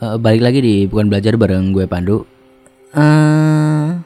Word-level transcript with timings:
uh, 0.00 0.16
balik 0.20 0.42
lagi 0.44 0.58
di 0.60 0.74
bukan 0.84 1.08
belajar 1.08 1.36
bareng 1.36 1.72
gue 1.72 1.84
Pandu. 1.88 2.24
Uh, 2.96 4.00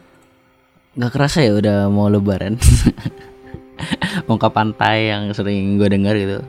kerasa 0.97 1.43
ya 1.43 1.57
udah 1.57 1.89
mau 1.91 2.11
lebaran. 2.11 2.59
Ungkapan 4.31 4.77
pantai 4.77 5.11
yang 5.11 5.33
sering 5.33 5.81
gue 5.81 5.89
dengar 5.89 6.15
gitu. 6.15 6.45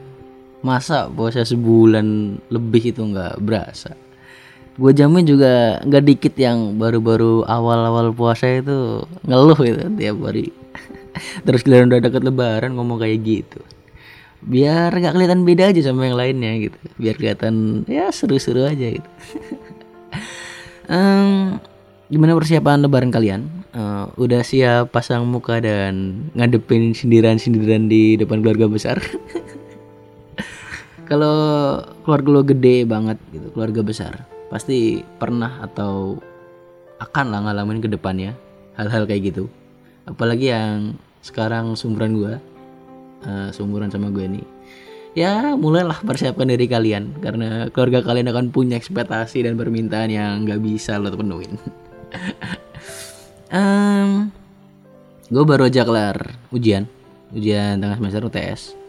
Masa 0.62 1.10
puasa 1.10 1.42
sebulan 1.42 2.38
lebih 2.52 2.94
itu 2.94 3.02
nggak 3.02 3.42
berasa. 3.42 3.97
Gue 4.78 4.94
jamin 4.94 5.26
juga 5.26 5.82
nggak 5.84 6.04
dikit 6.06 6.34
yang 6.38 6.78
baru-baru 6.78 7.46
awal-awal 7.46 8.14
puasa 8.14 8.62
itu 8.62 9.06
ngeluh 9.26 9.58
gitu 9.62 9.82
tiap 9.98 10.18
hari. 10.22 10.54
Terus 11.46 11.62
kalian 11.66 11.90
udah 11.90 12.02
deket 12.04 12.22
lebaran 12.24 12.78
ngomong 12.78 13.02
kayak 13.02 13.20
gitu 13.26 13.62
biar 14.42 14.89
gak 14.89 15.14
kelihatan 15.14 15.46
beda 15.46 15.70
aja 15.70 15.82
sama 15.86 16.10
yang 16.10 16.18
lainnya 16.18 16.70
gitu. 16.70 16.78
Biar 16.98 17.16
kelihatan 17.18 17.86
ya 17.86 18.10
seru-seru 18.10 18.66
aja 18.66 18.88
gitu. 19.00 19.10
Um, 20.92 21.56
gimana 22.11 22.36
persiapan 22.36 22.84
lebaran 22.84 23.15
kalian? 23.15 23.48
Uh, 23.71 24.12
udah 24.20 24.43
siap 24.43 24.92
pasang 24.92 25.24
muka 25.24 25.64
dan 25.64 26.28
ngadepin 26.36 26.92
sindiran-sindiran 26.92 27.88
di 27.88 28.20
depan 28.20 28.43
keluarga 28.43 28.68
besar? 28.68 29.00
Kalau 31.07 31.79
keluarga 32.03 32.30
lo 32.36 32.42
gede 32.44 32.84
banget 32.84 33.16
gitu 33.31 33.56
keluarga 33.56 33.80
besar 33.88 34.28
pasti 34.52 35.00
pernah 35.16 35.64
atau 35.64 36.20
akan 37.00 37.26
lah 37.31 37.39
ngalamin 37.48 37.80
ke 37.80 37.88
depannya 37.88 38.36
hal-hal 38.76 39.08
kayak 39.08 39.31
gitu. 39.31 39.48
Apalagi 40.03 40.52
yang 40.52 41.00
sekarang 41.23 41.80
sumuran 41.80 42.20
gue 42.20 42.34
uh, 43.25 43.50
seumuran 43.53 43.89
sama 43.89 44.09
gue 44.09 44.25
nih. 44.28 44.45
Ya 45.11 45.59
mulailah 45.59 46.00
persiapkan 46.08 46.48
diri 46.48 46.72
kalian. 46.72 47.20
Karena 47.20 47.67
keluarga 47.70 48.00
kalian 48.00 48.31
akan 48.31 48.45
punya 48.56 48.80
ekspektasi 48.80 49.44
dan 49.44 49.59
permintaan 49.59 50.08
yang 50.08 50.48
nggak 50.48 50.64
bisa 50.64 50.95
lo 50.98 51.12
penuhin. 51.12 51.59
Um, 53.52 54.32
gue 55.28 55.44
baru 55.44 55.68
aja 55.68 55.84
kelar 55.84 56.40
ujian. 56.56 56.88
Ujian 57.36 57.84
tengah 57.84 58.00
semester 58.00 58.23
UTS 58.32 58.80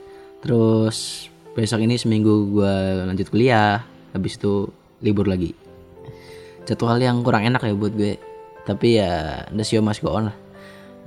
terus 0.43 1.31
besok 1.55 1.83
ini 1.83 1.99
seminggu 1.99 2.47
gue 2.55 2.75
lanjut 3.11 3.27
kuliah. 3.27 3.83
Habis 4.15 4.39
itu 4.39 4.71
libur 5.03 5.27
lagi. 5.27 5.51
Jadwal 6.63 7.03
yang 7.03 7.27
kurang 7.27 7.43
enak 7.43 7.59
ya 7.67 7.75
buat 7.75 7.91
gue. 7.99 8.23
Tapi 8.63 9.03
ya 9.03 9.43
the 9.51 9.67
show 9.67 9.83
must 9.83 9.99
go 9.99 10.15
on 10.15 10.31
lah. 10.31 10.37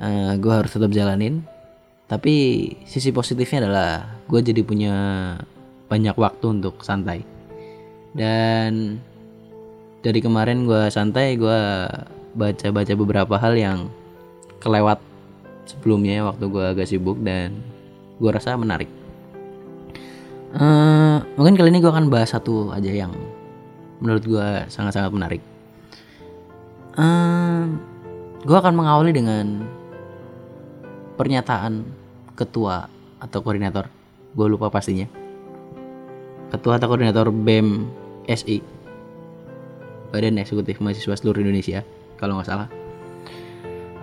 Uh, 0.03 0.35
gue 0.35 0.51
harus 0.51 0.75
tetap 0.75 0.91
jalanin 0.91 1.39
tapi 2.05 2.33
sisi 2.85 3.09
positifnya 3.09 3.65
adalah 3.65 3.89
gue 4.29 4.39
jadi 4.41 4.61
punya 4.61 4.95
banyak 5.89 6.13
waktu 6.13 6.45
untuk 6.61 6.85
santai. 6.85 7.25
Dan 8.13 9.01
dari 10.05 10.21
kemarin 10.21 10.69
gue 10.69 10.85
santai 10.93 11.33
gue 11.33 11.59
baca-baca 12.37 12.93
beberapa 12.93 13.35
hal 13.41 13.57
yang 13.57 13.79
kelewat 14.61 15.01
sebelumnya 15.65 16.21
waktu 16.29 16.45
gue 16.45 16.65
agak 16.77 16.85
sibuk 16.85 17.17
dan 17.25 17.57
gue 18.21 18.29
rasa 18.29 18.53
menarik. 18.53 18.87
Uh, 20.55 21.19
mungkin 21.35 21.59
kali 21.59 21.73
ini 21.73 21.83
gue 21.83 21.91
akan 21.91 22.07
bahas 22.07 22.31
satu 22.31 22.71
aja 22.71 22.87
yang 22.87 23.11
menurut 23.99 24.23
gue 24.23 24.47
sangat-sangat 24.69 25.11
menarik. 25.11 25.41
Uh, 26.95 27.03
eh, 27.03 27.61
gue 28.45 28.55
akan 28.55 28.77
mengawali 28.77 29.11
dengan 29.11 29.67
pernyataan 31.15 31.83
ketua 32.35 32.91
atau 33.23 33.39
koordinator. 33.41 33.87
Gue 34.35 34.47
lupa 34.51 34.67
pastinya. 34.67 35.07
Ketua 36.51 36.77
atau 36.77 36.87
koordinator 36.91 37.31
BEM 37.31 37.87
SI 38.27 38.61
Badan 40.11 40.39
Eksekutif 40.39 40.79
Mahasiswa 40.79 41.15
Seluruh 41.17 41.41
Indonesia 41.41 41.81
kalau 42.15 42.39
nggak 42.39 42.47
salah. 42.47 42.67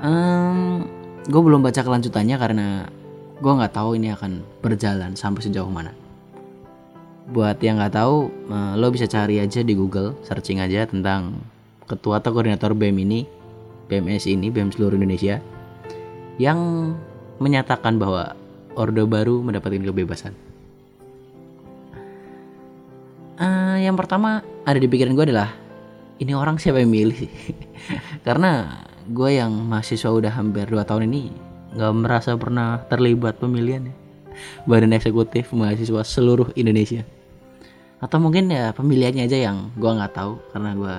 Um, 0.02 0.84
gue 1.24 1.42
belum 1.42 1.62
baca 1.62 1.80
kelanjutannya 1.80 2.36
karena 2.36 2.66
gue 3.39 3.52
nggak 3.52 3.73
tahu 3.73 3.94
ini 3.96 4.11
akan 4.12 4.42
berjalan 4.61 5.14
sampai 5.14 5.46
sejauh 5.46 5.70
mana. 5.70 5.94
Buat 7.30 7.62
yang 7.62 7.79
nggak 7.79 7.94
tahu 7.94 8.29
uh, 8.50 8.74
lo 8.74 8.90
bisa 8.90 9.06
cari 9.06 9.39
aja 9.39 9.62
di 9.62 9.79
Google 9.79 10.18
searching 10.27 10.58
aja 10.58 10.84
tentang 10.84 11.39
ketua 11.86 12.18
atau 12.18 12.34
koordinator 12.34 12.74
BEM 12.74 12.98
ini 13.06 13.20
BMS 13.86 14.27
ini 14.27 14.50
BEM 14.50 14.74
seluruh 14.74 14.98
Indonesia 14.98 15.39
yang 16.40 16.92
menyatakan 17.42 17.98
bahwa 17.98 18.36
Orde 18.78 19.04
Baru 19.04 19.44
mendapatkan 19.44 19.82
kebebasan. 19.82 20.32
Uh, 23.42 23.76
yang 23.80 23.96
pertama 23.98 24.44
ada 24.62 24.78
di 24.78 24.86
pikiran 24.86 25.18
gue 25.18 25.32
adalah 25.32 25.50
ini 26.22 26.36
orang 26.36 26.60
siapa 26.60 26.78
yang 26.78 26.92
milih 26.94 27.26
Karena 28.26 28.84
gue 29.08 29.30
yang 29.34 29.50
mahasiswa 29.66 30.14
udah 30.14 30.30
hampir 30.30 30.70
2 30.70 30.78
tahun 30.86 31.10
ini 31.10 31.34
nggak 31.72 31.92
merasa 31.96 32.36
pernah 32.36 32.84
terlibat 32.86 33.40
pemilihan 33.40 33.88
ya. 33.88 33.94
Badan 34.64 34.96
Eksekutif 34.96 35.52
Mahasiswa 35.52 36.04
seluruh 36.04 36.52
Indonesia. 36.56 37.04
Atau 38.00 38.18
mungkin 38.20 38.48
ya 38.48 38.72
pemilihannya 38.76 39.28
aja 39.28 39.38
yang 39.38 39.72
gue 39.76 39.90
nggak 39.90 40.12
tahu 40.12 40.40
karena 40.52 40.70
gue 40.76 40.96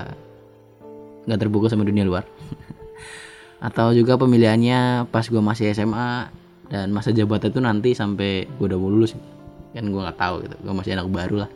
nggak 1.29 1.39
terbuka 1.39 1.71
sama 1.71 1.85
dunia 1.85 2.05
luar. 2.05 2.25
atau 3.63 3.95
juga 3.95 4.19
pemilihannya 4.19 5.07
pas 5.07 5.23
gue 5.23 5.39
masih 5.39 5.71
SMA 5.71 6.27
dan 6.67 6.91
masa 6.91 7.15
jabatan 7.15 7.47
itu 7.47 7.61
nanti 7.63 7.89
sampai 7.95 8.43
gue 8.59 8.65
udah 8.67 8.75
mau 8.75 8.91
lulus. 8.91 9.15
Kan 9.71 9.87
gue 9.87 10.01
nggak 10.03 10.19
tahu 10.19 10.43
gitu. 10.43 10.55
Gue 10.59 10.73
masih 10.75 10.99
anak 10.99 11.07
baru 11.07 11.47
lah. 11.47 11.51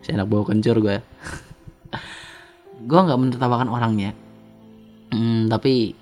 Masih 0.00 0.16
anak 0.16 0.26
bawa 0.32 0.42
kencur 0.48 0.76
gue 0.80 0.96
gue 2.88 3.00
nggak 3.04 3.20
menertawakan 3.20 3.68
orangnya. 3.68 4.16
Hmm, 5.12 5.52
tapi 5.52 5.92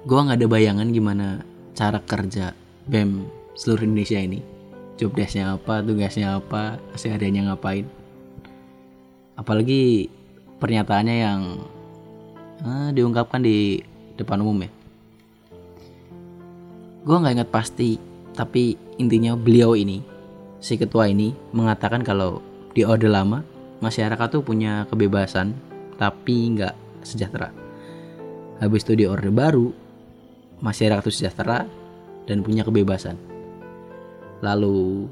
gue 0.00 0.20
nggak 0.24 0.40
ada 0.40 0.48
bayangan 0.48 0.88
gimana 0.88 1.44
cara 1.76 2.00
kerja 2.00 2.56
bem 2.88 3.28
seluruh 3.52 3.84
Indonesia 3.84 4.16
ini. 4.16 4.40
Job 4.96 5.12
desknya 5.12 5.56
apa 5.60 5.84
tugasnya 5.84 6.40
apa 6.40 6.80
sehariannya 6.96 7.52
ngapain. 7.52 7.84
Apalagi 9.36 10.08
pernyataannya 10.60 11.16
yang 11.16 11.40
eh, 12.64 12.88
diungkapkan 12.96 13.44
di 13.44 13.89
depan 14.20 14.44
umum 14.44 14.64
ya. 14.64 14.70
Gue 17.00 17.16
nggak 17.16 17.34
ingat 17.40 17.50
pasti 17.50 17.96
tapi 18.36 18.76
intinya 19.00 19.34
beliau 19.34 19.72
ini 19.74 20.04
si 20.60 20.76
ketua 20.76 21.08
ini 21.08 21.32
mengatakan 21.56 22.04
kalau 22.04 22.44
di 22.76 22.84
orde 22.84 23.08
lama 23.08 23.40
masyarakat 23.80 24.28
tuh 24.28 24.44
punya 24.44 24.84
kebebasan 24.92 25.56
tapi 25.96 26.52
nggak 26.56 26.76
sejahtera. 27.02 27.48
Habis 28.60 28.84
itu 28.84 29.00
di 29.00 29.04
orde 29.08 29.32
baru 29.32 29.72
masyarakat 30.60 31.00
tuh 31.00 31.14
sejahtera 31.14 31.64
dan 32.28 32.44
punya 32.44 32.60
kebebasan. 32.62 33.16
Lalu 34.44 35.08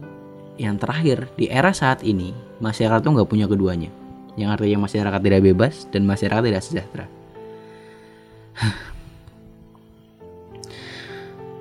yang 0.61 0.77
terakhir 0.77 1.33
di 1.41 1.49
era 1.49 1.73
saat 1.73 2.05
ini 2.05 2.37
masyarakat 2.61 3.01
tuh 3.01 3.17
nggak 3.17 3.29
punya 3.29 3.49
keduanya. 3.49 3.89
Yang 4.37 4.61
artinya 4.61 4.87
masyarakat 4.87 5.21
tidak 5.25 5.43
bebas 5.43 5.89
dan 5.91 6.07
masyarakat 6.07 6.43
tidak 6.45 6.63
sejahtera 6.63 7.07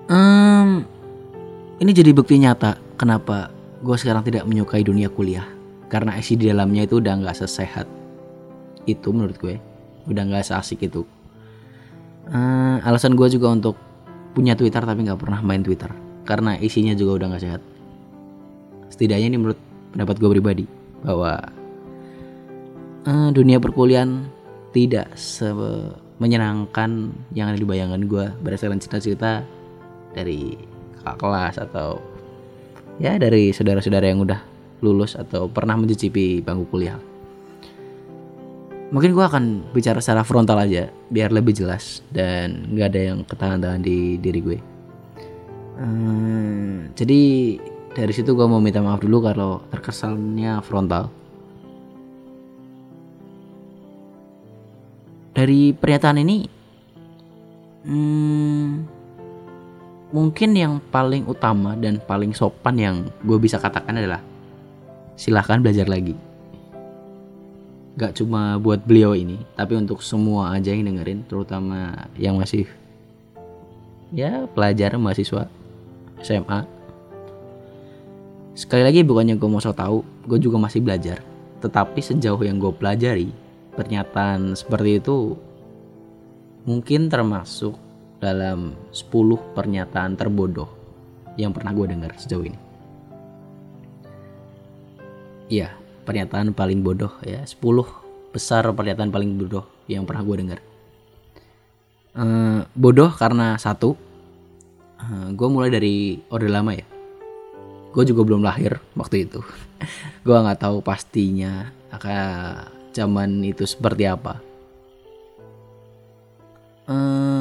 Um, 0.08 0.88
ini 1.84 1.92
jadi 1.92 2.16
bukti 2.16 2.40
nyata 2.40 2.80
kenapa 2.96 3.52
gue 3.84 3.98
sekarang 4.00 4.24
tidak 4.24 4.48
menyukai 4.48 4.82
dunia 4.82 5.12
kuliah. 5.12 5.44
Karena 5.88 6.16
isi 6.20 6.36
di 6.36 6.48
dalamnya 6.48 6.88
itu 6.88 7.00
udah 7.00 7.14
nggak 7.24 7.38
sesehat 7.44 7.88
itu 8.88 9.08
menurut 9.12 9.36
gue. 9.36 9.60
Udah 10.08 10.24
nggak 10.24 10.48
seasik 10.48 10.88
itu. 10.88 11.04
Uh, 12.28 12.80
alasan 12.84 13.16
gue 13.16 13.28
juga 13.32 13.52
untuk 13.52 13.76
punya 14.32 14.56
Twitter 14.56 14.84
tapi 14.84 15.04
nggak 15.04 15.20
pernah 15.20 15.44
main 15.44 15.60
Twitter. 15.64 15.92
Karena 16.24 16.56
isinya 16.60 16.96
juga 16.96 17.24
udah 17.24 17.28
nggak 17.36 17.44
sehat. 17.44 17.62
Setidaknya 18.88 19.28
ini 19.32 19.38
menurut 19.40 19.60
pendapat 19.92 20.16
gue 20.24 20.30
pribadi 20.32 20.66
bahwa 21.04 21.40
uh, 23.08 23.30
dunia 23.36 23.60
perkuliahan 23.60 24.28
tidak 24.72 25.16
menyenangkan 26.20 27.12
yang 27.36 27.52
ada 27.52 27.60
di 27.60 27.68
bayangan 27.68 28.02
gue 28.08 28.26
berdasarkan 28.44 28.80
cita-cita 28.80 29.44
dari 30.18 30.58
kakak 30.98 31.18
kelas 31.22 31.56
atau 31.62 32.02
ya 32.98 33.22
dari 33.22 33.54
saudara-saudara 33.54 34.10
yang 34.10 34.26
udah 34.26 34.42
lulus 34.82 35.14
atau 35.14 35.46
pernah 35.50 35.78
mencicipi 35.78 36.42
bangku 36.42 36.66
kuliah. 36.74 36.98
Mungkin 38.88 39.12
gue 39.12 39.26
akan 39.26 39.44
bicara 39.76 40.00
secara 40.00 40.24
frontal 40.24 40.64
aja 40.64 40.88
biar 41.12 41.36
lebih 41.36 41.52
jelas 41.52 42.00
dan 42.10 42.72
nggak 42.72 42.88
ada 42.96 43.02
yang 43.14 43.20
ketahan-tahan 43.28 43.82
di 43.84 44.16
diri 44.16 44.40
gue. 44.40 44.60
Hmm, 45.78 46.90
jadi 46.98 47.22
dari 47.94 48.14
situ 48.16 48.34
gue 48.34 48.48
mau 48.48 48.64
minta 48.64 48.80
maaf 48.80 49.04
dulu 49.04 49.22
kalau 49.22 49.62
terkesannya 49.70 50.64
frontal. 50.64 51.12
Dari 55.38 55.70
pernyataan 55.70 56.18
ini, 56.18 56.38
hmm, 57.86 58.97
mungkin 60.12 60.56
yang 60.56 60.80
paling 60.92 61.28
utama 61.28 61.76
dan 61.76 62.00
paling 62.00 62.32
sopan 62.32 62.76
yang 62.80 62.96
gue 63.28 63.38
bisa 63.40 63.60
katakan 63.60 64.00
adalah 64.00 64.24
silahkan 65.20 65.60
belajar 65.60 65.90
lagi. 65.90 66.16
Gak 67.98 68.22
cuma 68.22 68.62
buat 68.62 68.86
beliau 68.86 69.18
ini 69.18 69.42
tapi 69.58 69.74
untuk 69.76 70.06
semua 70.06 70.54
aja 70.54 70.70
yang 70.70 70.86
dengerin 70.86 71.26
terutama 71.26 72.08
yang 72.16 72.38
masih 72.38 72.70
ya 74.14 74.48
pelajar 74.54 74.96
mahasiswa 74.96 75.50
SMA 76.24 76.64
sekali 78.56 78.86
lagi 78.86 79.04
bukannya 79.04 79.36
gue 79.36 79.50
mau 79.50 79.60
so 79.60 79.74
tau 79.76 80.06
gue 80.30 80.40
juga 80.40 80.62
masih 80.62 80.80
belajar. 80.82 81.20
Tetapi 81.58 82.00
sejauh 82.00 82.38
yang 82.46 82.62
gue 82.62 82.70
pelajari 82.70 83.34
pernyataan 83.74 84.54
seperti 84.54 85.02
itu 85.02 85.38
mungkin 86.70 87.10
termasuk 87.10 87.87
dalam 88.18 88.74
10 88.90 89.54
pernyataan 89.54 90.18
terbodoh 90.18 90.70
yang 91.38 91.54
pernah 91.54 91.72
gue 91.74 91.86
dengar 91.86 92.12
sejauh 92.18 92.46
ini. 92.46 92.60
Iya, 95.48 95.72
pernyataan 96.04 96.52
paling 96.52 96.82
bodoh 96.84 97.14
ya, 97.24 97.46
10 97.46 97.62
besar 98.34 98.68
pernyataan 98.74 99.14
paling 99.14 99.38
bodoh 99.38 99.66
yang 99.88 100.04
pernah 100.04 100.26
gue 100.26 100.36
dengar. 100.36 100.60
Uh, 102.18 102.66
bodoh 102.74 103.14
karena 103.14 103.56
satu, 103.62 103.94
uh, 104.98 105.06
eh, 105.06 105.28
gue 105.38 105.48
mulai 105.48 105.70
dari 105.70 106.18
orde 106.34 106.50
lama 106.50 106.74
ya. 106.74 106.86
Gue 107.94 108.04
juga 108.04 108.26
belum 108.26 108.42
lahir 108.42 108.82
waktu 108.98 109.30
itu. 109.30 109.46
gue 110.26 110.36
nggak 110.36 110.60
tahu 110.60 110.82
pastinya 110.82 111.70
akan 111.94 112.68
zaman 112.92 113.46
itu 113.46 113.64
seperti 113.64 114.10
apa 114.10 114.42
uh, 116.90 117.37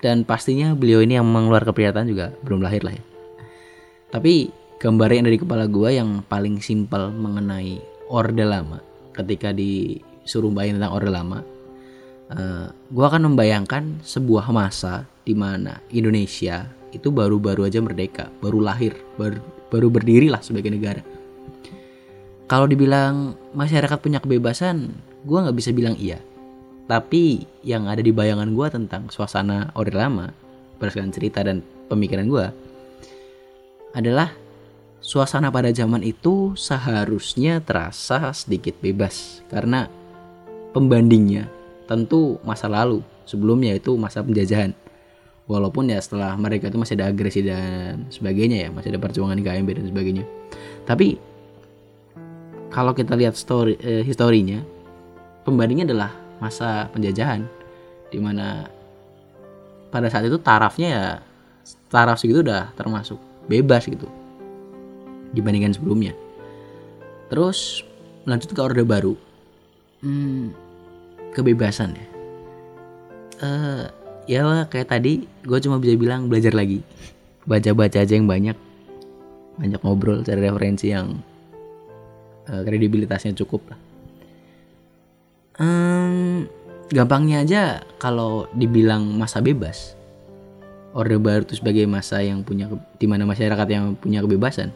dan 0.00 0.24
pastinya 0.24 0.72
beliau 0.72 1.04
ini 1.04 1.20
yang 1.20 1.28
mengeluarkan 1.28 1.72
pernyataan 1.76 2.08
juga 2.08 2.32
belum 2.44 2.64
lahir 2.64 2.84
lah 2.84 2.96
ya. 2.96 3.04
Tapi 4.10 4.50
gambar 4.80 5.08
yang 5.12 5.24
dari 5.28 5.38
kepala 5.38 5.68
gue 5.68 5.90
yang 5.92 6.24
paling 6.24 6.58
simpel 6.64 7.12
mengenai 7.12 7.78
orde 8.08 8.42
lama 8.42 8.80
ketika 9.12 9.52
disuruh 9.52 10.50
bayang 10.50 10.80
tentang 10.80 10.96
orde 10.96 11.12
lama 11.12 11.44
uh, 12.32 12.66
gue 12.72 13.04
akan 13.04 13.30
membayangkan 13.30 14.00
sebuah 14.00 14.48
masa 14.50 15.04
di 15.22 15.36
mana 15.36 15.78
Indonesia 15.92 16.64
itu 16.90 17.12
baru-baru 17.12 17.70
aja 17.70 17.78
merdeka 17.78 18.32
baru 18.42 18.58
lahir 18.64 18.96
baru, 19.14 19.38
baru 19.70 19.86
berdiri 19.92 20.26
lah 20.26 20.42
sebagai 20.42 20.72
negara. 20.74 21.04
Kalau 22.50 22.66
dibilang 22.66 23.38
masyarakat 23.54 23.98
punya 24.02 24.18
kebebasan 24.18 24.90
gue 25.22 25.38
nggak 25.38 25.54
bisa 25.54 25.70
bilang 25.70 25.94
iya 26.00 26.18
tapi 26.90 27.46
yang 27.62 27.86
ada 27.86 28.02
di 28.02 28.10
bayangan 28.10 28.50
gue 28.50 28.66
tentang 28.66 29.06
suasana 29.14 29.70
Orde 29.78 29.94
Lama 29.94 30.34
berdasarkan 30.82 31.14
cerita 31.14 31.46
dan 31.46 31.62
pemikiran 31.86 32.26
gue 32.26 32.46
adalah 33.94 34.34
suasana 34.98 35.54
pada 35.54 35.70
zaman 35.70 36.02
itu 36.02 36.58
seharusnya 36.58 37.62
terasa 37.62 38.34
sedikit 38.34 38.74
bebas. 38.82 39.38
Karena 39.46 39.86
pembandingnya 40.74 41.46
tentu 41.86 42.42
masa 42.42 42.66
lalu 42.66 43.06
sebelumnya 43.22 43.78
itu 43.78 43.94
masa 43.94 44.26
penjajahan. 44.26 44.74
Walaupun 45.46 45.94
ya 45.94 45.98
setelah 46.02 46.34
mereka 46.34 46.74
itu 46.74 46.78
masih 46.78 46.98
ada 46.98 47.06
agresi 47.10 47.46
dan 47.46 48.10
sebagainya 48.10 48.66
ya 48.66 48.68
masih 48.74 48.90
ada 48.94 48.98
perjuangan 48.98 49.38
KMB 49.38 49.78
dan 49.78 49.86
sebagainya. 49.86 50.24
Tapi 50.90 51.18
kalau 52.74 52.94
kita 52.98 53.14
lihat 53.14 53.38
story 53.38 53.78
eh, 53.78 54.02
historinya 54.02 54.58
pembandingnya 55.46 55.90
adalah 55.90 56.29
masa 56.40 56.88
penjajahan 56.90 57.44
di 58.10 58.18
mana 58.18 58.66
pada 59.92 60.08
saat 60.10 60.26
itu 60.26 60.40
tarafnya 60.40 60.88
ya 60.88 61.06
taraf 61.92 62.18
segitu 62.18 62.42
udah 62.42 62.72
termasuk 62.74 63.20
bebas 63.46 63.86
gitu 63.86 64.08
dibandingkan 65.36 65.76
sebelumnya. 65.76 66.16
Terus 67.30 67.86
lanjut 68.26 68.50
ke 68.50 68.60
orde 68.60 68.82
baru. 68.82 69.14
Hmm, 70.02 70.50
kebebasan 71.36 71.94
ya. 71.94 72.06
Uh, 73.40 73.84
ya 74.26 74.42
kayak 74.66 74.90
tadi 74.90 75.24
gue 75.46 75.58
cuma 75.62 75.78
bisa 75.78 75.94
bilang 75.94 76.26
belajar 76.26 76.56
lagi. 76.56 76.82
Baca-baca 77.46 78.02
aja 78.02 78.14
yang 78.16 78.26
banyak. 78.26 78.58
Banyak 79.60 79.80
ngobrol 79.84 80.26
cari 80.26 80.40
referensi 80.42 80.90
yang 80.90 81.20
uh, 82.50 82.62
kredibilitasnya 82.64 83.36
cukup 83.38 83.70
lah 83.70 83.89
Hmm, 85.60 86.48
gampangnya 86.88 87.44
aja 87.44 87.62
kalau 88.00 88.48
dibilang 88.56 89.04
masa 89.12 89.44
bebas, 89.44 89.92
Orde 90.96 91.20
Baru 91.20 91.44
itu 91.44 91.60
sebagai 91.60 91.84
masa 91.84 92.24
yang 92.24 92.40
punya 92.40 92.72
di 92.96 93.04
mana 93.04 93.28
masyarakat 93.28 93.68
yang 93.68 93.92
punya 93.92 94.24
kebebasan. 94.24 94.72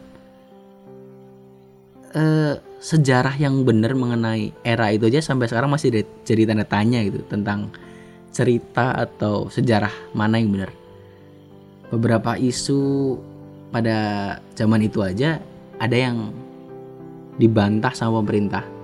Uh, 2.13 2.61
sejarah 2.79 3.33
yang 3.35 3.65
benar 3.65 3.97
mengenai 3.97 4.53
era 4.61 4.93
itu 4.93 5.09
aja 5.09 5.25
sampai 5.25 5.49
sekarang 5.49 5.73
masih 5.73 6.05
jadi 6.21 6.47
tanda 6.47 6.63
tanya 6.63 7.01
gitu 7.01 7.25
tentang 7.27 7.73
cerita 8.29 8.93
atau 8.93 9.49
sejarah 9.49 9.91
mana 10.13 10.37
yang 10.37 10.53
benar. 10.53 10.71
Beberapa 11.89 12.37
isu 12.37 13.17
pada 13.73 13.97
zaman 14.53 14.85
itu 14.85 15.01
aja 15.01 15.41
ada 15.81 15.97
yang 15.97 16.29
dibantah 17.41 17.91
sama 17.91 18.21
pemerintah 18.21 18.74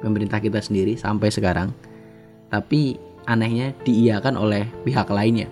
pemerintah 0.00 0.42
kita 0.42 0.58
sendiri 0.62 0.98
sampai 0.98 1.30
sekarang 1.30 1.70
tapi 2.54 2.94
anehnya 3.26 3.72
diiakan 3.82 4.38
oleh 4.38 4.68
pihak 4.84 5.08
lainnya. 5.10 5.48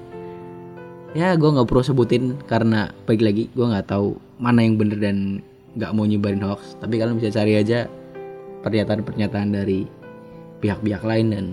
Ya 1.12 1.36
gue 1.36 1.50
nggak 1.50 1.68
perlu 1.68 1.84
sebutin 1.84 2.40
karena 2.48 2.88
bagi 3.04 3.22
lagi 3.26 3.44
gue 3.52 3.66
nggak 3.66 3.90
tahu 3.90 4.16
mana 4.40 4.64
yang 4.64 4.80
bener 4.80 4.96
dan 5.02 5.44
nggak 5.76 5.92
mau 5.92 6.08
nyebarin 6.08 6.40
hoax. 6.40 6.78
Tapi 6.80 6.96
kalian 6.96 7.20
bisa 7.20 7.34
cari 7.34 7.58
aja 7.58 7.84
pernyataan-pernyataan 8.64 9.50
dari 9.52 9.84
pihak-pihak 10.62 11.02
lain 11.04 11.26
dan 11.34 11.46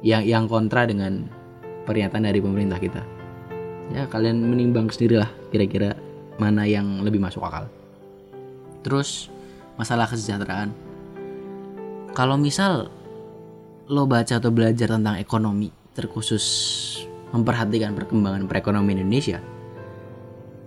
yang 0.00 0.22
yang 0.24 0.44
kontra 0.46 0.86
dengan 0.86 1.26
pernyataan 1.84 2.24
dari 2.24 2.40
pemerintah 2.40 2.78
kita. 2.80 3.02
Ya 3.92 4.06
kalian 4.08 4.40
menimbang 4.40 4.88
sendirilah 4.88 5.28
kira-kira 5.52 5.96
mana 6.38 6.64
yang 6.64 7.02
lebih 7.04 7.20
masuk 7.20 7.44
akal. 7.44 7.68
Terus 8.86 9.28
masalah 9.76 10.06
kesejahteraan 10.08 10.72
kalau 12.12 12.36
misal 12.36 12.92
lo 13.88 14.04
baca 14.04 14.36
atau 14.36 14.52
belajar 14.52 14.94
tentang 14.94 15.16
ekonomi 15.16 15.72
terkhusus 15.96 16.44
memperhatikan 17.32 17.96
perkembangan 17.96 18.44
perekonomian 18.48 19.04
Indonesia 19.04 19.40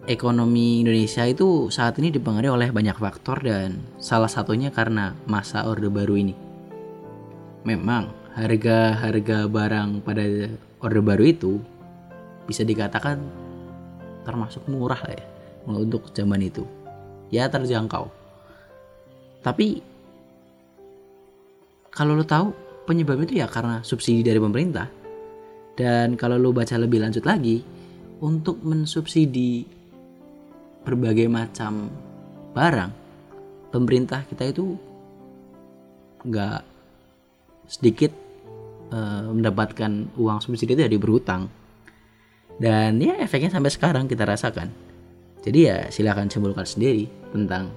ekonomi 0.09 0.81
Indonesia 0.81 1.25
itu 1.29 1.69
saat 1.69 1.97
ini 2.01 2.09
dipengaruhi 2.09 2.53
oleh 2.53 2.69
banyak 2.73 2.97
faktor 2.97 3.41
dan 3.45 3.85
salah 4.01 4.29
satunya 4.29 4.73
karena 4.73 5.13
masa 5.29 5.65
Orde 5.69 5.89
Baru 5.93 6.17
ini. 6.17 6.33
Memang 7.61 8.09
harga-harga 8.33 9.45
barang 9.45 10.01
pada 10.01 10.25
Orde 10.81 11.01
Baru 11.03 11.23
itu 11.25 11.61
bisa 12.49 12.65
dikatakan 12.65 13.21
termasuk 14.25 14.65
murah 14.65 15.01
ya 15.05 15.21
untuk 15.69 16.09
zaman 16.09 16.41
itu. 16.41 16.65
Ya 17.29 17.45
terjangkau. 17.47 18.09
Tapi 19.45 19.85
kalau 21.91 22.15
lo 22.15 22.23
tahu 22.23 22.55
penyebabnya 22.87 23.25
itu 23.27 23.35
ya 23.43 23.47
karena 23.51 23.83
subsidi 23.83 24.23
dari 24.23 24.39
pemerintah. 24.39 24.87
Dan 25.75 26.15
kalau 26.15 26.39
lo 26.39 26.55
baca 26.55 26.75
lebih 26.79 27.03
lanjut 27.03 27.23
lagi, 27.27 27.63
untuk 28.23 28.63
mensubsidi 28.63 29.65
berbagai 30.87 31.27
macam 31.27 31.91
barang, 32.55 32.91
pemerintah 33.75 34.23
kita 34.27 34.51
itu 34.51 34.75
nggak 36.21 36.61
sedikit 37.65 38.11
uh, 38.93 39.31
mendapatkan 39.31 40.15
uang 40.15 40.39
subsidi 40.39 40.75
itu 40.75 40.83
dari 40.87 40.97
berhutang. 40.99 41.47
Dan 42.61 43.01
ya 43.01 43.17
efeknya 43.17 43.51
sampai 43.51 43.71
sekarang 43.73 44.05
kita 44.05 44.23
rasakan. 44.27 44.69
Jadi 45.41 45.59
ya 45.65 45.89
silakan 45.89 46.29
simpulkan 46.29 46.67
sendiri 46.67 47.09
tentang 47.33 47.73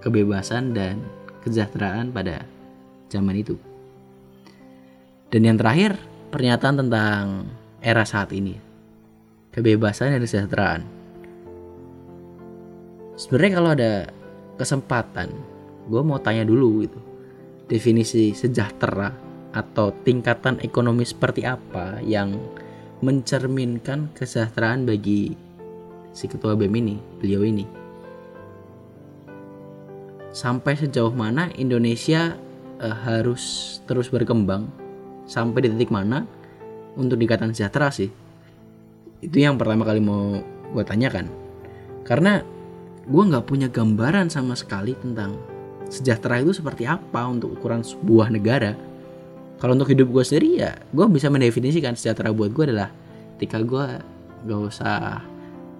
kebebasan 0.00 0.72
dan 0.72 1.04
kesejahteraan 1.44 2.08
pada 2.08 2.48
zaman 3.08 3.36
itu. 3.36 3.56
Dan 5.34 5.50
yang 5.50 5.58
terakhir, 5.58 5.98
pernyataan 6.30 6.86
tentang 6.86 7.50
era 7.82 8.06
saat 8.06 8.30
ini. 8.30 8.54
Kebebasan 9.50 10.14
dan 10.14 10.22
kesejahteraan. 10.22 10.82
Sebenarnya 13.14 13.52
kalau 13.54 13.70
ada 13.74 13.92
kesempatan, 14.58 15.30
gue 15.86 16.02
mau 16.02 16.18
tanya 16.18 16.42
dulu 16.42 16.82
gitu. 16.82 16.98
Definisi 17.70 18.34
sejahtera 18.34 19.14
atau 19.54 19.94
tingkatan 20.02 20.58
ekonomi 20.62 21.06
seperti 21.06 21.46
apa 21.46 22.02
yang 22.02 22.34
mencerminkan 22.98 24.10
kesejahteraan 24.18 24.86
bagi 24.86 25.38
si 26.14 26.26
ketua 26.26 26.58
BEM 26.58 26.74
ini, 26.78 26.96
beliau 27.22 27.46
ini. 27.46 27.66
Sampai 30.34 30.74
sejauh 30.74 31.14
mana 31.14 31.50
Indonesia 31.54 32.34
uh, 32.80 32.96
harus 33.06 33.76
terus 33.84 34.08
berkembang 34.10 34.70
sampai 35.24 35.66
di 35.66 35.68
titik 35.74 35.92
mana 35.92 36.24
untuk 36.94 37.18
dikatakan 37.18 37.52
sejahtera 37.54 37.90
sih. 37.90 38.10
Itu 39.24 39.36
yang 39.40 39.56
pertama 39.56 39.86
kali 39.88 40.00
mau 40.00 40.38
gue 40.74 40.84
tanyakan. 40.84 41.30
Karena 42.04 42.42
gue 43.04 43.22
nggak 43.24 43.44
punya 43.48 43.68
gambaran 43.68 44.28
sama 44.28 44.56
sekali 44.56 44.96
tentang 44.96 45.36
sejahtera 45.88 46.40
itu 46.40 46.56
seperti 46.56 46.88
apa 46.88 47.24
untuk 47.28 47.56
ukuran 47.56 47.84
sebuah 47.84 48.32
negara. 48.32 48.76
Kalau 49.60 49.78
untuk 49.78 49.88
hidup 49.92 50.12
gue 50.12 50.24
sendiri 50.26 50.60
ya 50.60 50.76
gue 50.92 51.06
bisa 51.08 51.32
mendefinisikan 51.32 51.96
sejahtera 51.96 52.34
buat 52.34 52.52
gue 52.52 52.64
adalah 52.68 52.90
ketika 53.36 53.64
gue 53.64 53.84
gak 54.44 54.60
usah 54.60 55.24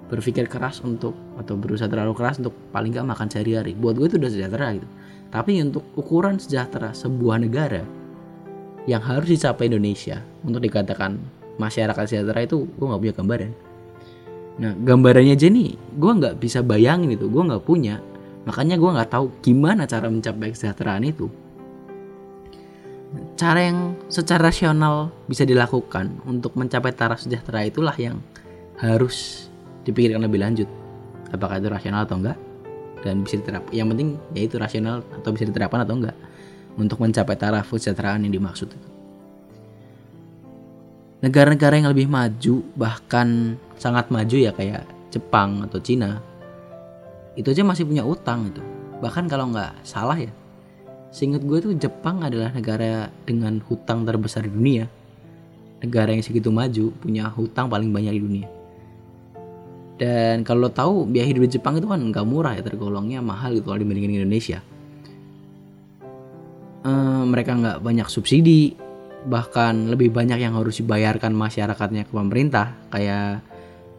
berpikir 0.09 0.49
keras 0.49 0.81
untuk 0.85 1.13
atau 1.37 1.57
berusaha 1.57 1.89
terlalu 1.89 2.17
keras 2.17 2.41
untuk 2.41 2.55
paling 2.73 2.97
gak 2.97 3.05
makan 3.05 3.29
sehari-hari. 3.29 3.77
Buat 3.77 4.01
gue 4.01 4.07
itu 4.09 4.17
udah 4.17 4.31
sejahtera 4.33 4.69
gitu 4.81 4.89
tapi 5.35 5.59
untuk 5.59 5.83
ukuran 5.99 6.39
sejahtera 6.39 6.95
sebuah 6.95 7.43
negara 7.43 7.83
yang 8.87 9.03
harus 9.03 9.35
dicapai 9.35 9.67
Indonesia 9.67 10.23
untuk 10.47 10.63
dikatakan 10.63 11.19
masyarakat 11.59 12.07
sejahtera 12.07 12.47
itu 12.47 12.71
gue 12.79 12.87
nggak 12.87 13.03
punya 13.03 13.15
gambaran. 13.19 13.53
Nah 14.63 14.73
gambarannya 14.79 15.35
aja 15.35 15.51
nih 15.51 15.75
gue 15.75 16.13
nggak 16.23 16.39
bisa 16.39 16.63
bayangin 16.63 17.19
itu 17.19 17.27
gue 17.27 17.43
nggak 17.43 17.67
punya. 17.67 17.99
Makanya 18.47 18.79
gue 18.79 18.91
nggak 18.95 19.11
tahu 19.11 19.27
gimana 19.43 19.91
cara 19.91 20.07
mencapai 20.07 20.55
kesejahteraan 20.55 21.03
itu. 21.03 21.27
Cara 23.35 23.59
yang 23.67 23.99
secara 24.07 24.55
rasional 24.55 25.11
bisa 25.27 25.43
dilakukan 25.43 26.15
untuk 26.31 26.55
mencapai 26.55 26.95
taraf 26.95 27.19
sejahtera 27.19 27.67
itulah 27.67 27.95
yang 27.99 28.23
harus 28.79 29.51
dipikirkan 29.83 30.23
lebih 30.23 30.39
lanjut. 30.39 30.71
Apakah 31.35 31.59
itu 31.59 31.67
rasional 31.67 32.07
atau 32.07 32.23
enggak 32.23 32.39
dan 33.05 33.21
bisa 33.21 33.37
diterapkan 33.37 33.71
yang 33.77 33.93
penting 33.93 34.17
yaitu 34.33 34.57
rasional 34.57 35.05
atau 35.13 35.31
bisa 35.37 35.45
diterapkan 35.45 35.85
atau 35.85 36.01
enggak 36.01 36.17
untuk 36.81 36.99
mencapai 36.99 37.37
taraf 37.37 37.69
kesejahteraan 37.69 38.25
yang 38.25 38.33
dimaksud. 38.33 38.73
Negara-negara 41.21 41.77
yang 41.77 41.93
lebih 41.93 42.09
maju 42.09 42.65
bahkan 42.75 43.61
sangat 43.77 44.09
maju 44.09 44.37
ya 44.41 44.51
kayak 44.57 44.89
Jepang 45.13 45.63
atau 45.69 45.79
Cina 45.79 46.19
itu 47.37 47.53
aja 47.53 47.63
masih 47.63 47.85
punya 47.85 48.03
utang 48.03 48.49
itu. 48.49 48.65
Bahkan 49.05 49.29
kalau 49.29 49.53
nggak 49.53 49.85
salah 49.85 50.17
ya 50.17 50.33
seingat 51.13 51.45
gue 51.47 51.59
tuh 51.63 51.73
Jepang 51.77 52.25
adalah 52.25 52.51
negara 52.51 53.13
dengan 53.29 53.61
hutang 53.69 54.03
terbesar 54.09 54.49
di 54.49 54.51
dunia. 54.51 54.89
Negara 55.85 56.17
yang 56.17 56.25
segitu 56.25 56.49
maju 56.49 56.97
punya 56.97 57.29
hutang 57.29 57.69
paling 57.69 57.93
banyak 57.93 58.17
di 58.17 58.23
dunia 58.25 58.49
dan 59.95 60.43
kalau 60.43 60.67
tahu 60.75 61.07
biaya 61.07 61.31
hidup 61.31 61.47
di 61.47 61.59
Jepang 61.59 61.79
itu 61.79 61.87
kan 61.87 62.03
nggak 62.03 62.27
murah 62.27 62.59
ya 62.59 62.63
tergolongnya 62.67 63.23
mahal 63.23 63.55
gitu 63.55 63.71
kalau 63.71 63.79
dibandingin 63.79 64.19
Indonesia. 64.23 64.59
Ehm, 66.85 67.31
mereka 67.31 67.55
nggak 67.55 67.79
banyak 67.81 68.09
subsidi 68.11 68.75
bahkan 69.25 69.89
lebih 69.89 70.13
banyak 70.13 70.37
yang 70.37 70.53
harus 70.59 70.85
dibayarkan 70.85 71.33
masyarakatnya 71.33 72.05
ke 72.05 72.13
pemerintah 72.13 72.77
kayak 72.93 73.41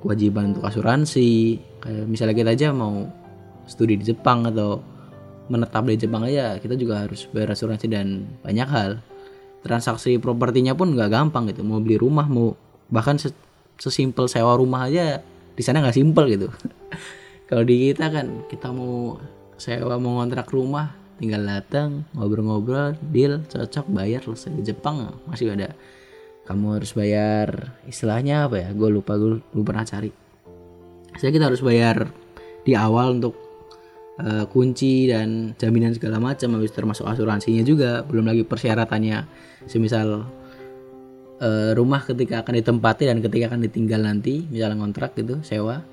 kewajiban 0.06 0.54
untuk 0.54 0.70
asuransi 0.70 1.58
kayak 1.82 2.06
misalnya 2.06 2.36
kita 2.38 2.52
aja 2.54 2.70
mau 2.70 3.10
studi 3.66 3.98
di 3.98 4.06
Jepang 4.06 4.46
atau 4.46 4.86
menetap 5.50 5.82
di 5.90 5.98
Jepang 5.98 6.30
aja 6.30 6.62
kita 6.62 6.78
juga 6.78 7.10
harus 7.10 7.26
bayar 7.32 7.56
asuransi 7.56 7.88
dan 7.88 8.28
banyak 8.44 8.68
hal. 8.68 8.92
Transaksi 9.66 10.22
propertinya 10.22 10.78
pun 10.78 10.94
nggak 10.94 11.10
gampang 11.10 11.50
gitu 11.50 11.66
mau 11.66 11.82
beli 11.82 11.98
rumah 11.98 12.30
mau 12.30 12.54
bahkan 12.86 13.18
sesimpel 13.82 14.30
sewa 14.30 14.54
rumah 14.54 14.86
aja 14.86 15.26
di 15.56 15.64
sana 15.64 15.80
nggak 15.82 15.96
simpel 15.96 16.28
gitu. 16.28 16.48
Kalau 17.50 17.64
di 17.64 17.90
kita 17.90 18.12
kan 18.12 18.46
kita 18.52 18.70
mau 18.70 19.16
sewa 19.56 19.96
mau 19.96 20.20
ngontrak 20.20 20.52
rumah 20.52 20.92
tinggal 21.16 21.48
datang 21.48 22.04
ngobrol-ngobrol 22.12 23.00
deal 23.10 23.42
cocok 23.48 23.88
bayar 23.88 24.22
selesai. 24.22 24.52
Di 24.52 24.64
Jepang 24.76 25.16
masih 25.26 25.56
ada. 25.56 25.72
Kamu 26.46 26.78
harus 26.78 26.94
bayar 26.94 27.74
istilahnya 27.90 28.46
apa 28.46 28.62
ya? 28.62 28.70
Gue 28.76 28.94
lupa 28.94 29.18
gue 29.18 29.42
lupa 29.42 29.74
pernah 29.74 29.88
cari. 29.88 30.12
Saya 31.16 31.32
kita 31.32 31.48
harus 31.48 31.64
bayar 31.64 32.12
di 32.68 32.76
awal 32.76 33.18
untuk 33.18 33.34
uh, 34.20 34.46
kunci 34.52 35.10
dan 35.10 35.56
jaminan 35.58 35.96
segala 35.96 36.22
macam. 36.22 36.60
Habis 36.60 36.76
termasuk 36.76 37.08
asuransinya 37.08 37.64
juga. 37.66 38.04
Belum 38.06 38.28
lagi 38.28 38.46
persyaratannya. 38.46 39.26
Semisal 39.66 40.28
uh, 41.42 41.72
rumah 41.76 42.04
ketika 42.04 42.44
akan 42.44 42.54
ditempati 42.62 43.04
dan 43.08 43.18
ketika 43.20 43.56
akan 43.56 43.66
ditinggal 43.66 44.02
nanti 44.04 44.46
misalnya 44.48 44.80
kontrak 44.80 45.16
gitu 45.18 45.42
sewa 45.42 45.84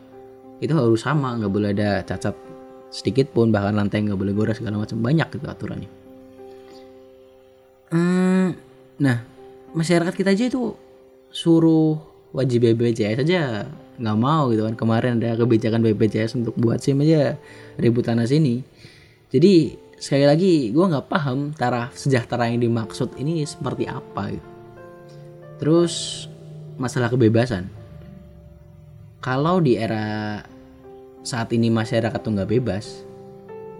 itu 0.62 0.70
harus 0.78 1.02
sama 1.02 1.34
nggak 1.34 1.52
boleh 1.52 1.70
ada 1.74 2.06
cacat 2.06 2.38
sedikit 2.92 3.32
pun 3.34 3.50
bahkan 3.50 3.74
lantai 3.74 4.04
nggak 4.04 4.20
boleh 4.20 4.36
gores 4.36 4.60
segala 4.62 4.78
macam. 4.78 5.02
Banyak 5.02 5.28
gitu 5.34 5.46
aturannya. 5.48 5.90
Hmm, 7.90 8.54
nah 9.00 9.26
masyarakat 9.74 10.14
kita 10.14 10.36
aja 10.36 10.44
itu 10.46 10.76
suruh 11.32 11.98
wajib 12.36 12.64
BPJS 12.68 13.24
aja 13.26 13.66
nggak 13.98 14.18
mau 14.20 14.52
gitu 14.54 14.68
kan. 14.68 14.76
Kemarin 14.78 15.18
ada 15.18 15.34
kebijakan 15.34 15.82
BPJS 15.82 16.38
untuk 16.38 16.54
buat 16.54 16.78
SIM 16.78 17.02
aja 17.02 17.34
ribut 17.80 18.06
tanah 18.06 18.28
sini. 18.28 18.62
Jadi 19.32 19.74
sekali 19.96 20.28
lagi 20.28 20.70
gue 20.70 20.84
nggak 20.84 21.08
paham 21.08 21.56
taraf 21.56 21.96
sejahtera 21.96 22.52
yang 22.52 22.60
dimaksud 22.60 23.16
ini 23.18 23.42
seperti 23.48 23.88
apa 23.88 24.36
gitu. 24.36 24.51
Terus 25.62 26.26
masalah 26.74 27.06
kebebasan 27.06 27.70
kalau 29.22 29.62
di 29.62 29.78
era 29.78 30.42
saat 31.22 31.54
ini 31.54 31.70
masyarakat 31.70 32.18
tuh 32.18 32.34
nggak 32.34 32.50
bebas, 32.58 33.06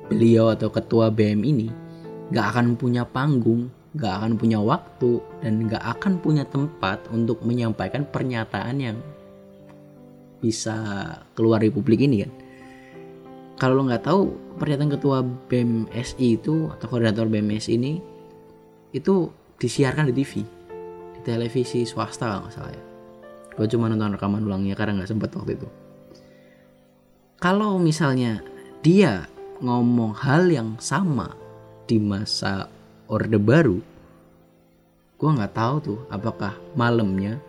beliau 0.06 0.54
atau 0.54 0.70
ketua 0.70 1.10
BM 1.10 1.42
ini 1.42 1.68
nggak 2.30 2.46
akan 2.54 2.66
punya 2.78 3.02
panggung, 3.02 3.66
nggak 3.98 4.14
akan 4.22 4.32
punya 4.38 4.62
waktu, 4.62 5.18
dan 5.42 5.66
nggak 5.66 5.82
akan 5.82 6.22
punya 6.22 6.46
tempat 6.46 7.02
untuk 7.10 7.42
menyampaikan 7.42 8.06
pernyataan 8.06 8.76
yang 8.78 8.96
bisa 10.38 10.78
keluar 11.34 11.58
di 11.58 11.74
publik 11.74 12.06
ini 12.06 12.22
kan. 12.22 12.32
Kalau 13.58 13.82
lo 13.82 13.90
nggak 13.90 14.06
tahu 14.06 14.20
pernyataan 14.62 14.94
ketua 14.94 15.26
BMSI 15.26 16.38
itu 16.38 16.70
atau 16.70 16.86
koordinator 16.86 17.26
BMSI 17.26 17.74
ini 17.74 17.98
itu 18.94 19.26
disiarkan 19.58 20.06
di 20.10 20.22
TV, 20.22 20.46
televisi 21.22 21.86
swasta 21.86 22.28
kalau 22.28 22.46
nggak 22.46 22.54
salah 22.54 22.72
ya. 22.74 22.84
Gue 23.52 23.66
cuma 23.68 23.90
nonton 23.90 24.16
rekaman 24.16 24.44
ulangnya 24.44 24.74
karena 24.74 25.00
nggak 25.00 25.10
sempat 25.10 25.34
waktu 25.36 25.54
itu 25.56 25.68
kalau 27.42 27.74
misalnya 27.82 28.38
dia 28.86 29.26
ngomong 29.58 30.14
hal 30.14 30.46
yang 30.46 30.78
sama 30.78 31.34
di 31.90 31.98
masa 31.98 32.70
orde 33.10 33.34
baru 33.34 33.82
gue 35.18 35.30
nggak 35.34 35.50
tahu 35.50 35.76
tuh 35.82 36.00
apakah 36.06 36.54
malamnya 36.78 37.42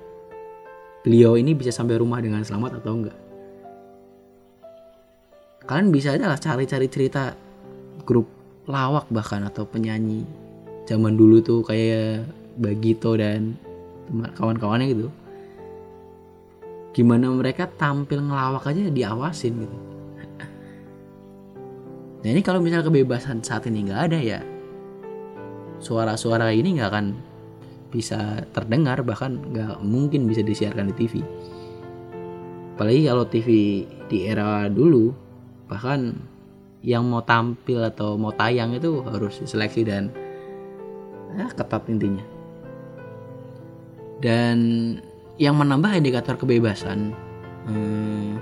beliau 1.05 1.37
ini 1.37 1.53
bisa 1.53 1.69
sampai 1.69 2.01
rumah 2.01 2.17
dengan 2.25 2.41
selamat 2.41 2.81
atau 2.81 2.91
enggak 2.97 3.17
kalian 5.69 5.93
bisa 5.93 6.17
aja 6.17 6.25
lah 6.25 6.41
cari-cari 6.41 6.89
cerita 6.89 7.37
grup 8.01 8.25
lawak 8.65 9.05
bahkan 9.13 9.45
atau 9.45 9.69
penyanyi 9.69 10.25
zaman 10.89 11.13
dulu 11.13 11.37
tuh 11.45 11.61
kayak 11.61 12.25
Bagito 12.57 13.17
dan 13.17 13.57
kawan-kawannya 14.37 14.87
gitu. 14.93 15.07
Gimana 16.93 17.33
mereka 17.33 17.65
tampil 17.65 18.21
ngelawak 18.21 18.69
aja 18.69 18.89
diawasin 18.89 19.53
gitu. 19.65 19.77
Nah 22.23 22.29
ini 22.31 22.39
kalau 22.39 22.63
misalnya 22.63 22.87
kebebasan 22.87 23.43
saat 23.43 23.67
ini 23.67 23.89
nggak 23.89 24.01
ada 24.07 24.19
ya 24.21 24.39
suara-suara 25.83 26.55
ini 26.55 26.79
nggak 26.79 26.89
akan 26.89 27.07
bisa 27.91 28.47
terdengar 28.55 29.03
bahkan 29.03 29.37
nggak 29.51 29.83
mungkin 29.83 30.25
bisa 30.25 30.39
disiarkan 30.39 30.89
di 30.89 30.95
TV 30.95 31.13
apalagi 32.73 33.01
kalau 33.05 33.25
TV 33.27 33.49
di 34.07 34.17
era 34.25 34.71
dulu 34.71 35.11
bahkan 35.67 36.15
yang 36.81 37.05
mau 37.05 37.21
tampil 37.21 37.83
atau 37.83 38.15
mau 38.15 38.31
tayang 38.33 38.73
itu 38.73 39.03
harus 39.05 39.43
seleksi 39.43 39.85
dan 39.85 40.09
ya, 41.37 41.51
ketat 41.53 41.85
intinya 41.91 42.23
dan 44.23 44.57
yang 45.35 45.59
menambah 45.59 45.99
indikator 45.99 46.39
kebebasan 46.39 47.11
hmm, 47.67 48.39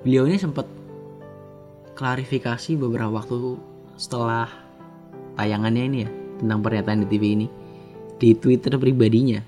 beliau 0.00 0.24
ini 0.24 0.40
sempat 0.40 0.64
klarifikasi 1.92 2.80
beberapa 2.80 3.12
waktu 3.12 3.60
setelah 4.00 4.48
tayangannya 5.36 5.84
ini 5.92 5.98
ya 6.08 6.10
tentang 6.40 6.64
pernyataan 6.64 7.04
di 7.04 7.08
TV 7.12 7.24
ini 7.36 7.46
di 8.16 8.32
Twitter 8.34 8.80
pribadinya. 8.80 9.44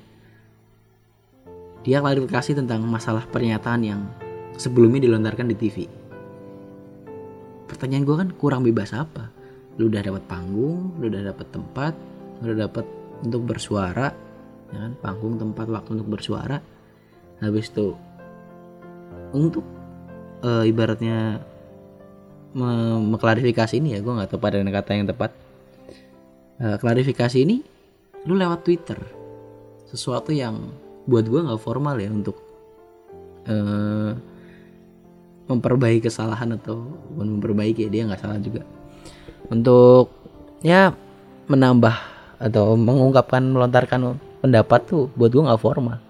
Dia 1.81 2.05
klarifikasi 2.05 2.61
tentang 2.61 2.85
masalah 2.85 3.25
pernyataan 3.25 3.81
yang 3.81 4.05
sebelumnya 4.61 5.01
dilontarkan 5.01 5.49
di 5.49 5.57
TV 5.57 5.77
pertanyaan 7.71 8.05
gue 8.05 8.17
kan 8.19 8.29
kurang 8.37 8.61
bebas 8.61 8.93
apa? 8.93 9.33
Lu 9.81 9.89
udah 9.89 10.05
dapat 10.05 10.21
panggung 10.29 11.01
lu 11.01 11.09
udah 11.09 11.33
dapat 11.33 11.47
tempat 11.49 11.95
lu 12.45 12.53
udah 12.53 12.69
dapat 12.69 12.85
untuk 13.25 13.49
bersuara 13.49 14.13
ya 14.71 14.79
kan? 14.87 14.93
Panggung 14.99 15.37
tempat 15.37 15.67
waktu 15.71 16.01
untuk 16.01 16.09
bersuara. 16.19 16.59
Habis 17.41 17.73
itu 17.73 17.97
untuk 19.33 19.65
e, 20.45 20.69
ibaratnya 20.69 21.41
me 22.51 22.99
mengklarifikasi 22.99 23.79
ini 23.79 23.95
ya 23.95 24.03
gue 24.03 24.11
nggak 24.11 24.35
tahu 24.35 24.41
pada 24.43 24.59
kata 24.61 24.91
yang 24.95 25.07
tepat. 25.09 25.31
E, 26.61 26.67
klarifikasi 26.77 27.39
ini 27.41 27.63
lu 28.27 28.37
lewat 28.37 28.67
Twitter. 28.67 28.99
Sesuatu 29.89 30.31
yang 30.31 30.71
buat 31.09 31.27
gue 31.27 31.41
nggak 31.41 31.63
formal 31.63 31.97
ya 31.99 32.11
untuk 32.13 32.37
e, 33.47 33.55
memperbaiki 35.51 36.07
kesalahan 36.07 36.55
atau 36.55 36.87
bukan 37.11 37.39
memperbaiki 37.39 37.87
ya 37.87 37.91
dia 37.91 38.03
nggak 38.07 38.21
salah 38.23 38.39
juga. 38.39 38.63
Untuk 39.51 40.15
ya 40.63 40.95
menambah 41.51 41.97
atau 42.39 42.79
mengungkapkan 42.79 43.43
melontarkan 43.43 44.17
pendapat 44.41 44.81
tuh 44.89 45.13
buat 45.15 45.31
gue 45.31 45.45
nggak 45.45 45.63
formal. 45.63 46.01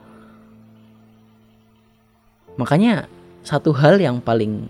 Makanya 2.59 3.07
satu 3.43 3.73
hal 3.75 3.99
yang 3.99 4.23
paling 4.23 4.69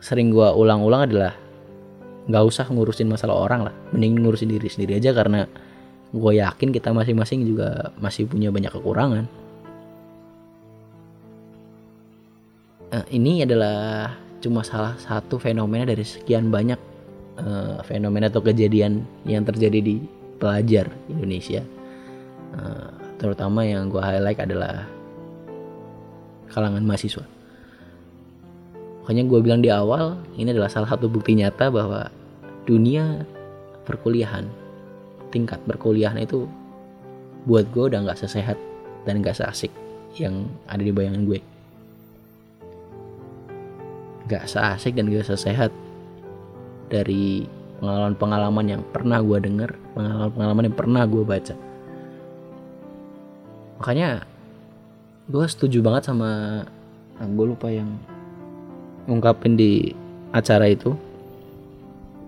sering 0.00 0.32
gue 0.32 0.44
ulang-ulang 0.44 1.08
adalah 1.08 1.34
nggak 2.30 2.44
usah 2.46 2.66
ngurusin 2.70 3.10
masalah 3.10 3.36
orang 3.36 3.70
lah. 3.70 3.74
Mending 3.92 4.22
ngurusin 4.22 4.50
diri 4.50 4.68
sendiri 4.70 5.02
aja 5.02 5.10
karena 5.10 5.48
gue 6.10 6.32
yakin 6.36 6.74
kita 6.74 6.90
masing-masing 6.90 7.46
juga 7.46 7.94
masih 7.98 8.26
punya 8.26 8.50
banyak 8.50 8.70
kekurangan. 8.70 9.24
Uh, 12.90 13.06
ini 13.14 13.46
adalah 13.46 14.10
cuma 14.42 14.66
salah 14.66 14.98
satu 14.98 15.38
fenomena 15.38 15.86
dari 15.86 16.02
sekian 16.02 16.50
banyak 16.50 16.80
uh, 17.38 17.78
fenomena 17.86 18.26
atau 18.26 18.42
kejadian 18.42 19.06
yang 19.22 19.46
terjadi 19.46 19.78
di 19.78 19.96
pelajar 20.42 20.90
Indonesia. 21.06 21.62
Uh, 22.50 22.99
terutama 23.20 23.60
yang 23.68 23.92
gue 23.92 24.00
highlight 24.00 24.40
adalah 24.40 24.88
kalangan 26.48 26.80
mahasiswa. 26.80 27.22
Makanya 29.04 29.22
gue 29.28 29.38
bilang 29.44 29.60
di 29.60 29.68
awal 29.68 30.16
ini 30.40 30.56
adalah 30.56 30.72
salah 30.72 30.88
satu 30.88 31.06
bukti 31.12 31.36
nyata 31.36 31.68
bahwa 31.68 32.08
dunia 32.64 33.28
perkuliahan 33.84 34.48
tingkat 35.28 35.60
perkuliahan 35.68 36.16
itu 36.16 36.48
buat 37.44 37.68
gue 37.70 37.92
udah 37.92 38.08
nggak 38.08 38.18
sesehat 38.18 38.56
dan 39.04 39.20
nggak 39.20 39.36
seasik 39.36 39.70
yang 40.16 40.48
ada 40.66 40.80
di 40.80 40.90
bayangan 40.90 41.28
gue. 41.28 41.38
Gak 44.30 44.46
seasik 44.46 44.94
dan 44.94 45.10
gak 45.10 45.26
sesehat 45.26 45.74
dari 46.86 47.50
pengalaman-pengalaman 47.82 48.66
yang 48.78 48.82
pernah 48.94 49.18
gue 49.18 49.38
denger 49.42 49.74
pengalaman-pengalaman 49.98 50.64
yang 50.70 50.76
pernah 50.78 51.02
gue 51.02 51.24
baca 51.26 51.54
makanya 53.80 54.22
gue 55.32 55.46
setuju 55.48 55.80
banget 55.80 56.12
sama 56.12 56.62
nah, 57.16 57.26
gue 57.26 57.46
lupa 57.48 57.72
yang 57.72 57.88
ngungkapin 59.08 59.56
di 59.56 59.96
acara 60.30 60.68
itu. 60.70 60.94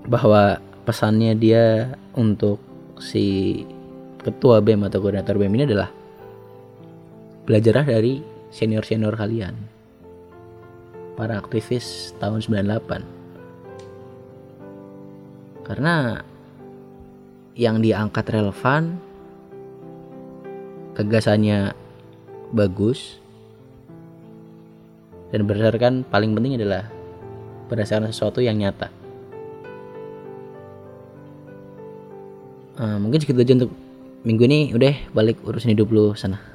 Bahwa 0.03 0.59
pesannya 0.83 1.39
dia 1.39 1.95
untuk 2.19 2.59
si 2.99 3.63
ketua 4.19 4.59
BEM 4.59 4.91
atau 4.91 4.99
koordinator 4.99 5.39
BEM 5.39 5.55
ini 5.55 5.65
adalah 5.71 5.91
belajarlah 7.47 7.87
dari 7.87 8.19
senior-senior 8.51 9.15
kalian. 9.15 9.55
Para 11.15 11.39
aktivis 11.39 12.17
tahun 12.19 12.43
98 12.43 13.23
karena 15.63 16.19
yang 17.55 17.79
diangkat 17.79 18.27
relevan 18.35 18.99
gagasannya 20.95 21.73
bagus. 22.53 23.19
Dan 25.33 25.49
berdasarkan 25.49 26.05
paling 26.05 26.37
penting 26.37 26.61
adalah 26.61 26.93
berdasarkan 27.73 28.13
sesuatu 28.13 28.45
yang 28.45 28.61
nyata. 28.61 28.93
Uh, 32.77 33.01
mungkin 33.01 33.21
segitu 33.21 33.41
aja 33.41 33.65
untuk 33.65 33.73
minggu 34.29 34.45
ini. 34.45 34.61
Udah 34.77 34.93
balik 35.17 35.41
urusin 35.41 35.73
hidup 35.73 35.89
lu 35.89 36.13
sana 36.13 36.52